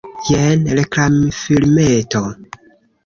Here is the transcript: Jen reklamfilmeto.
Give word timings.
Jen 0.27 0.63
reklamfilmeto. 0.79 2.23